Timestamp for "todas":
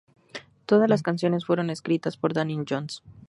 0.65-0.89